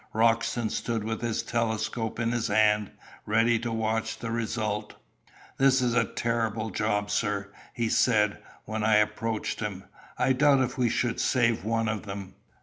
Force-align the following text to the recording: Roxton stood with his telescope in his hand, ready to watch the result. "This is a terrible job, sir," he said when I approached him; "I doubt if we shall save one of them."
Roxton 0.13 0.71
stood 0.71 1.03
with 1.03 1.21
his 1.21 1.43
telescope 1.43 2.19
in 2.19 2.31
his 2.31 2.47
hand, 2.47 2.89
ready 3.27 3.59
to 3.59 3.71
watch 3.71 4.17
the 4.17 4.31
result. 4.31 4.95
"This 5.59 5.79
is 5.79 5.93
a 5.93 6.05
terrible 6.05 6.71
job, 6.71 7.11
sir," 7.11 7.51
he 7.75 7.87
said 7.87 8.39
when 8.65 8.83
I 8.83 8.95
approached 8.95 9.59
him; 9.59 9.83
"I 10.17 10.33
doubt 10.33 10.59
if 10.61 10.75
we 10.75 10.89
shall 10.89 11.17
save 11.19 11.63
one 11.63 11.87
of 11.87 12.07
them." 12.07 12.33